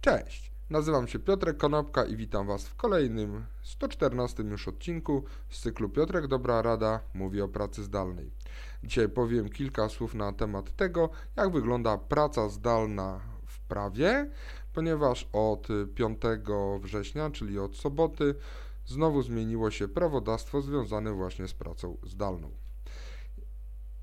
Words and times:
Cześć, 0.00 0.52
nazywam 0.70 1.08
się 1.08 1.18
Piotrek 1.18 1.56
Konopka 1.56 2.04
i 2.04 2.16
witam 2.16 2.46
Was 2.46 2.68
w 2.68 2.74
kolejnym 2.74 3.44
114 3.62 4.42
już 4.42 4.68
odcinku 4.68 5.24
z 5.48 5.60
cyklu 5.60 5.88
Piotrek 5.88 6.26
Dobra 6.26 6.62
Rada 6.62 7.00
mówi 7.14 7.40
o 7.40 7.48
pracy 7.48 7.82
zdalnej. 7.82 8.30
Dzisiaj 8.84 9.08
powiem 9.08 9.48
kilka 9.48 9.88
słów 9.88 10.14
na 10.14 10.32
temat 10.32 10.76
tego, 10.76 11.10
jak 11.36 11.52
wygląda 11.52 11.98
praca 11.98 12.48
zdalna 12.48 13.20
w 13.46 13.60
prawie, 13.60 14.30
ponieważ 14.72 15.28
od 15.32 15.68
5 15.94 16.20
września, 16.80 17.30
czyli 17.30 17.58
od 17.58 17.76
soboty, 17.76 18.34
znowu 18.86 19.22
zmieniło 19.22 19.70
się 19.70 19.88
prawodawstwo 19.88 20.62
związane 20.62 21.12
właśnie 21.12 21.48
z 21.48 21.54
pracą 21.54 21.96
zdalną. 22.02 22.50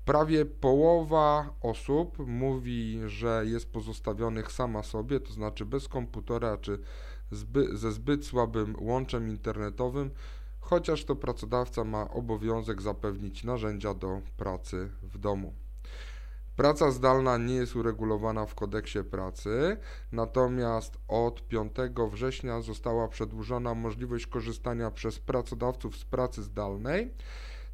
Prawie 0.08 0.46
połowa 0.46 1.54
osób 1.62 2.18
mówi, 2.26 3.00
że 3.06 3.42
jest 3.46 3.72
pozostawionych 3.72 4.52
sama 4.52 4.82
sobie, 4.82 5.20
to 5.20 5.32
znaczy 5.32 5.66
bez 5.66 5.88
komputera 5.88 6.58
czy 6.58 6.78
zby, 7.30 7.76
ze 7.76 7.92
zbyt 7.92 8.26
słabym 8.26 8.76
łączem 8.80 9.28
internetowym, 9.28 10.10
chociaż 10.60 11.04
to 11.04 11.16
pracodawca 11.16 11.84
ma 11.84 12.10
obowiązek 12.10 12.82
zapewnić 12.82 13.44
narzędzia 13.44 13.94
do 13.94 14.20
pracy 14.36 14.90
w 15.02 15.18
domu. 15.18 15.52
Praca 16.56 16.90
zdalna 16.90 17.38
nie 17.38 17.54
jest 17.54 17.76
uregulowana 17.76 18.46
w 18.46 18.54
kodeksie 18.54 19.04
pracy, 19.04 19.76
natomiast 20.12 20.98
od 21.08 21.48
5 21.48 21.72
września 22.10 22.60
została 22.60 23.08
przedłużona 23.08 23.74
możliwość 23.74 24.26
korzystania 24.26 24.90
przez 24.90 25.18
pracodawców 25.18 25.96
z 25.96 26.04
pracy 26.04 26.42
zdalnej 26.42 27.14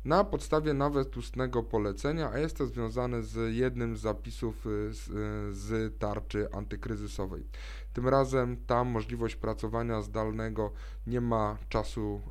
na 0.05 0.25
podstawie 0.25 0.75
nawet 0.75 1.17
ustnego 1.17 1.63
polecenia, 1.63 2.31
a 2.31 2.39
jest 2.39 2.57
to 2.57 2.67
związane 2.67 3.23
z 3.23 3.55
jednym 3.55 3.97
z 3.97 4.01
zapisów 4.01 4.67
y, 4.67 4.95
z, 4.95 5.09
y, 5.09 5.55
z, 5.55 5.99
tarczy 5.99 6.49
antykryzysowej. 6.53 7.47
Tym 7.93 8.09
razem 8.09 8.57
ta 8.67 8.85
możliwość 8.85 9.37
pracowania 9.37 10.03
zdalnego 10.03 10.73
nie 11.07 11.21
ma 11.21 11.59
czasu 11.69 12.23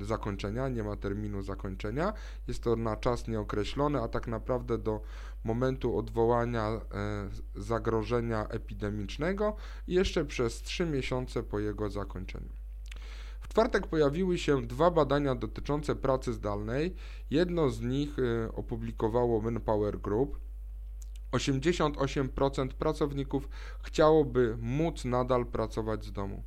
e, 0.00 0.04
zakończenia, 0.04 0.68
nie 0.68 0.82
ma 0.82 0.96
terminu 0.96 1.42
zakończenia. 1.42 2.12
Jest 2.48 2.62
to 2.62 2.76
na 2.76 2.96
czas 2.96 3.28
nieokreślony, 3.28 4.02
a 4.02 4.08
tak 4.08 4.26
naprawdę 4.26 4.78
do 4.78 5.00
momentu 5.44 5.98
odwołania 5.98 6.68
e, 6.68 6.80
zagrożenia 7.54 8.48
epidemicznego 8.48 9.56
i 9.86 9.94
jeszcze 9.94 10.24
przez 10.24 10.62
3 10.62 10.86
miesiące 10.86 11.42
po 11.42 11.58
jego 11.58 11.90
zakończeniu 11.90 12.60
czwartek 13.50 13.86
pojawiły 13.86 14.38
się 14.38 14.62
dwa 14.62 14.90
badania 14.90 15.34
dotyczące 15.34 15.96
pracy 15.96 16.32
zdalnej. 16.32 16.94
Jedno 17.30 17.70
z 17.70 17.80
nich 17.80 18.18
y, 18.18 18.48
opublikowało 18.52 19.40
Manpower 19.40 20.00
Group. 20.00 20.40
88% 21.32 22.68
pracowników 22.68 23.48
chciałoby 23.82 24.56
móc 24.60 25.04
nadal 25.04 25.46
pracować 25.46 26.04
z 26.04 26.12
domu. 26.12 26.42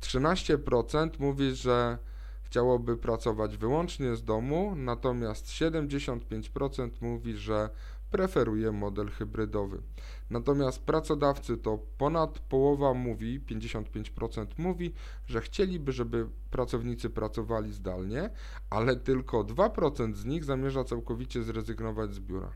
13% 0.00 1.10
mówi, 1.18 1.54
że 1.54 1.98
chciałoby 2.42 2.96
pracować 2.96 3.56
wyłącznie 3.56 4.16
z 4.16 4.24
domu, 4.24 4.74
natomiast 4.76 5.46
75% 5.46 6.90
mówi, 7.00 7.34
że 7.36 7.70
preferuje 8.10 8.72
model 8.72 9.08
hybrydowy. 9.10 9.82
Natomiast 10.30 10.82
pracodawcy 10.82 11.56
to 11.56 11.78
ponad 11.98 12.38
połowa 12.38 12.94
mówi, 12.94 13.40
55% 13.40 14.46
mówi, 14.58 14.92
że 15.26 15.40
chcieliby, 15.40 15.92
żeby 15.92 16.28
pracownicy 16.50 17.10
pracowali 17.10 17.72
zdalnie, 17.72 18.30
ale 18.70 18.96
tylko 18.96 19.44
2% 19.44 20.14
z 20.14 20.24
nich 20.24 20.44
zamierza 20.44 20.84
całkowicie 20.84 21.42
zrezygnować 21.42 22.14
z 22.14 22.20
biura. 22.20 22.52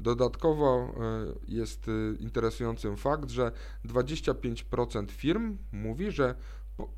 Dodatkowo 0.00 0.94
e, 1.00 1.32
jest 1.48 1.88
e, 1.88 1.92
interesującym 2.18 2.96
fakt, 2.96 3.30
że 3.30 3.52
25% 3.84 5.10
firm 5.10 5.58
mówi, 5.72 6.10
że 6.10 6.34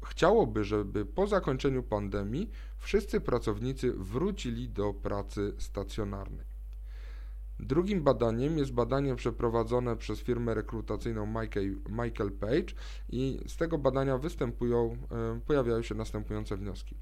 chciałoby, 0.05 0.65
żeby 0.65 1.07
po 1.07 1.27
zakończeniu 1.27 1.83
pandemii 1.83 2.51
wszyscy 2.79 3.21
pracownicy 3.21 3.93
wrócili 3.93 4.69
do 4.69 4.95
pracy 4.95 5.55
stacjonarnej. 5.59 6.58
Drugim 7.61 8.03
badaniem 8.03 8.59
jest 8.59 8.73
badanie 8.73 9.17
przeprowadzone 9.17 9.97
przez 9.97 10.21
firmę 10.21 10.55
rekrutacyjną 10.55 11.27
Michael 11.89 12.33
Page 12.41 12.75
i 13.09 13.41
z 13.47 13.57
tego 13.57 13.79
badania 13.79 14.19
występują, 14.19 14.97
e, 15.37 15.41
pojawiają 15.47 15.83
się 15.83 15.95
następujące 15.95 16.57
wnioski. 16.57 16.97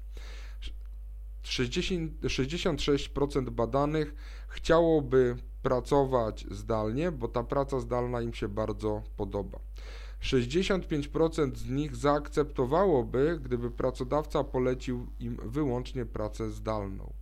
60, 1.43 2.11
66% 2.21 3.49
badanych 3.49 4.15
chciałoby 4.47 5.35
pracować 5.61 6.45
zdalnie, 6.51 7.11
bo 7.11 7.27
ta 7.27 7.43
praca 7.43 7.79
zdalna 7.79 8.21
im 8.21 8.33
się 8.33 8.47
bardzo 8.47 9.03
podoba. 9.17 9.59
65% 10.21 11.57
z 11.57 11.69
nich 11.69 11.95
zaakceptowałoby, 11.95 13.39
gdyby 13.43 13.71
pracodawca 13.71 14.43
polecił 14.43 15.07
im 15.19 15.37
wyłącznie 15.43 16.05
pracę 16.05 16.51
zdalną. 16.51 17.13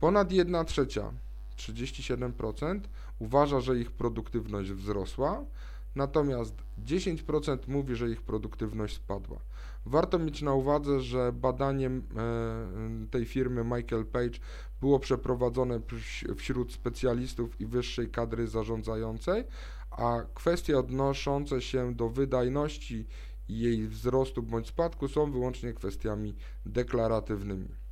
Ponad 0.00 0.32
1 0.32 0.64
trzecia 0.64 1.12
37% 1.56 2.80
uważa, 3.18 3.60
że 3.60 3.78
ich 3.78 3.90
produktywność 3.90 4.72
wzrosła, 4.72 5.44
natomiast 5.94 6.54
10% 6.84 7.58
mówi, 7.68 7.96
że 7.96 8.10
ich 8.10 8.22
produktywność 8.22 8.96
spadła. 8.96 9.38
Warto 9.86 10.18
mieć 10.18 10.42
na 10.42 10.54
uwadze, 10.54 11.00
że 11.00 11.32
badaniem 11.32 12.02
e, 12.16 13.06
tej 13.10 13.24
firmy 13.24 13.64
Michael 13.64 14.06
Page 14.06 14.38
było 14.80 14.98
przeprowadzone 14.98 15.80
wśród 16.36 16.72
specjalistów 16.72 17.60
i 17.60 17.66
wyższej 17.66 18.10
kadry 18.10 18.48
zarządzającej, 18.48 19.44
a 19.90 20.22
kwestie 20.34 20.78
odnoszące 20.78 21.62
się 21.62 21.94
do 21.94 22.08
wydajności 22.08 23.06
i 23.48 23.58
jej 23.58 23.88
wzrostu 23.88 24.42
bądź 24.42 24.68
spadku 24.68 25.08
są 25.08 25.32
wyłącznie 25.32 25.72
kwestiami 25.72 26.34
deklaratywnymi. 26.66 27.85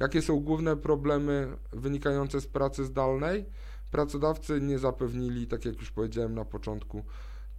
Jakie 0.00 0.22
są 0.22 0.40
główne 0.40 0.76
problemy 0.76 1.56
wynikające 1.72 2.40
z 2.40 2.46
pracy 2.46 2.84
zdalnej? 2.84 3.44
Pracodawcy 3.90 4.60
nie 4.60 4.78
zapewnili, 4.78 5.46
tak 5.46 5.64
jak 5.64 5.76
już 5.76 5.90
powiedziałem 5.90 6.34
na 6.34 6.44
początku, 6.44 7.04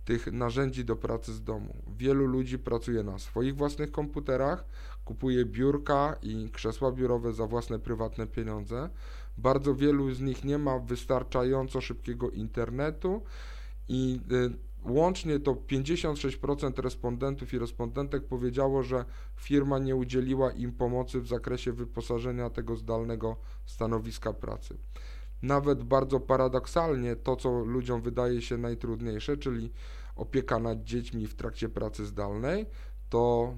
tych 0.06 0.32
narzędzi 0.32 0.86
do 0.86 0.96
pracy 0.96 1.34
z 1.34 1.44
domu. 1.44 1.76
Wielu 1.98 2.26
ludzi 2.26 2.60
pracuje 2.60 3.04
na 3.04 3.20
swoich 3.20 3.56
własnych 3.56 3.92
komputerach, 3.92 4.66
kupuje 5.06 5.46
biurka 5.46 6.16
i 6.22 6.50
krzesła 6.52 6.92
biurowe 6.92 7.34
za 7.34 7.48
własne 7.48 7.80
prywatne 7.80 8.28
pieniądze. 8.28 8.90
Bardzo 9.38 9.76
wielu 9.76 10.14
z 10.14 10.22
nich 10.22 10.44
nie 10.44 10.58
ma 10.58 10.80
wystarczająco 10.80 11.82
szybkiego 11.82 12.30
internetu 12.30 13.22
i 13.88 14.20
y, 14.32 14.73
Łącznie 14.86 15.40
to 15.40 15.54
56% 15.54 16.82
respondentów 16.82 17.54
i 17.54 17.60
respondentek 17.60 18.28
powiedziało, 18.28 18.84
że 18.84 19.06
firma 19.36 19.80
nie 19.80 19.96
udzieliła 19.96 20.52
im 20.52 20.72
pomocy 20.72 21.22
w 21.22 21.28
zakresie 21.28 21.72
wyposażenia 21.72 22.50
tego 22.50 22.76
zdalnego 22.76 23.38
stanowiska 23.66 24.34
pracy. 24.34 24.78
Nawet 25.42 25.84
bardzo 25.84 26.20
paradoksalnie 26.20 27.16
to, 27.16 27.36
co 27.36 27.50
ludziom 27.60 28.02
wydaje 28.02 28.42
się 28.42 28.58
najtrudniejsze, 28.58 29.38
czyli 29.38 29.72
opieka 30.16 30.60
nad 30.60 30.84
dziećmi 30.84 31.28
w 31.28 31.36
trakcie 31.36 31.70
pracy 31.70 32.06
zdalnej, 32.06 32.66
to 33.10 33.54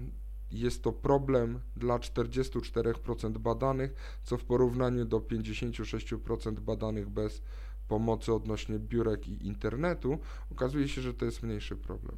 jest 0.52 0.84
to 0.84 0.92
problem 0.92 1.60
dla 1.76 2.00
44% 2.00 3.38
badanych, 3.38 4.20
co 4.24 4.38
w 4.38 4.44
porównaniu 4.44 5.06
do 5.06 5.20
56% 5.20 6.60
badanych 6.60 7.10
bez 7.10 7.42
pomocy 7.88 8.34
odnośnie 8.34 8.80
biurek 8.80 9.28
i 9.28 9.48
internetu, 9.48 10.20
okazuje 10.52 10.88
się, 10.88 11.02
że 11.02 11.14
to 11.14 11.26
jest 11.26 11.44
mniejszy 11.44 11.76
problem. 11.76 12.18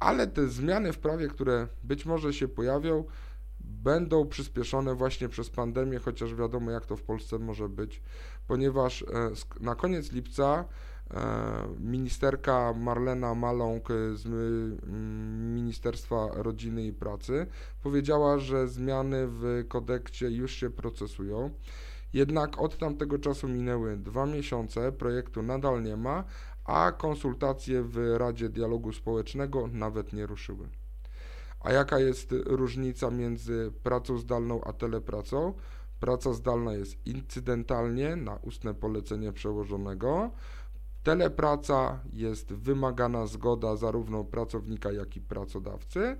Ale 0.00 0.26
te 0.26 0.48
zmiany 0.48 0.92
w 0.92 0.98
prawie, 0.98 1.28
które 1.28 1.68
być 1.84 2.06
może 2.06 2.32
się 2.32 2.48
pojawią, 2.48 3.04
będą 3.60 4.28
przyspieszone 4.28 4.94
właśnie 4.94 5.28
przez 5.28 5.50
pandemię, 5.50 5.98
chociaż 5.98 6.34
wiadomo, 6.34 6.70
jak 6.70 6.86
to 6.86 6.96
w 6.96 7.02
Polsce 7.02 7.38
może 7.38 7.68
być, 7.68 8.02
ponieważ 8.46 9.02
e, 9.02 9.06
na 9.60 9.74
koniec 9.74 10.12
lipca 10.12 10.64
ministerka 11.78 12.72
Marlena 12.72 13.34
Maląg 13.34 13.88
z 14.14 14.26
Ministerstwa 15.54 16.28
Rodziny 16.32 16.86
i 16.86 16.92
Pracy 16.92 17.46
powiedziała, 17.82 18.38
że 18.38 18.68
zmiany 18.68 19.26
w 19.26 19.64
kodeksie 19.68 20.24
już 20.24 20.52
się 20.52 20.70
procesują. 20.70 21.50
Jednak 22.12 22.60
od 22.60 22.78
tamtego 22.78 23.18
czasu 23.18 23.48
minęły 23.48 23.96
dwa 23.96 24.26
miesiące, 24.26 24.92
projektu 24.92 25.42
nadal 25.42 25.82
nie 25.82 25.96
ma, 25.96 26.24
a 26.64 26.92
konsultacje 26.92 27.82
w 27.82 28.16
Radzie 28.18 28.48
Dialogu 28.48 28.92
Społecznego 28.92 29.66
nawet 29.72 30.12
nie 30.12 30.26
ruszyły. 30.26 30.68
A 31.60 31.72
jaka 31.72 31.98
jest 31.98 32.34
różnica 32.46 33.10
między 33.10 33.72
pracą 33.82 34.18
zdalną 34.18 34.60
a 34.64 34.72
telepracą? 34.72 35.54
Praca 36.00 36.32
zdalna 36.32 36.72
jest 36.72 37.06
incydentalnie 37.06 38.16
na 38.16 38.36
ustne 38.36 38.74
polecenie 38.74 39.32
przełożonego. 39.32 40.30
Telepraca 41.02 42.00
jest 42.12 42.52
wymagana 42.52 43.26
zgoda 43.26 43.76
zarówno 43.76 44.24
pracownika, 44.24 44.92
jak 44.92 45.16
i 45.16 45.20
pracodawcy 45.20 46.16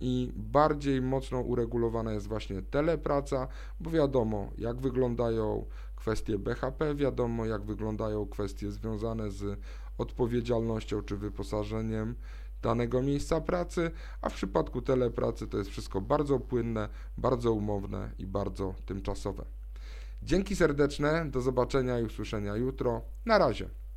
i 0.00 0.32
bardziej 0.36 1.02
mocno 1.02 1.40
uregulowana 1.40 2.12
jest 2.12 2.28
właśnie 2.28 2.62
telepraca, 2.62 3.48
bo 3.80 3.90
wiadomo 3.90 4.50
jak 4.58 4.80
wyglądają 4.80 5.66
kwestie 5.96 6.38
BHP, 6.38 6.94
wiadomo 6.94 7.46
jak 7.46 7.64
wyglądają 7.64 8.26
kwestie 8.26 8.70
związane 8.70 9.30
z 9.30 9.60
odpowiedzialnością 9.98 11.02
czy 11.02 11.16
wyposażeniem 11.16 12.14
danego 12.62 13.02
miejsca 13.02 13.40
pracy, 13.40 13.90
a 14.20 14.28
w 14.28 14.34
przypadku 14.34 14.82
telepracy 14.82 15.46
to 15.46 15.58
jest 15.58 15.70
wszystko 15.70 16.00
bardzo 16.00 16.40
płynne, 16.40 16.88
bardzo 17.18 17.52
umowne 17.52 18.10
i 18.18 18.26
bardzo 18.26 18.74
tymczasowe. 18.86 19.44
Dzięki 20.22 20.56
serdeczne, 20.56 21.30
do 21.30 21.40
zobaczenia 21.40 22.00
i 22.00 22.04
usłyszenia 22.04 22.56
jutro. 22.56 23.02
Na 23.26 23.38
razie. 23.38 23.83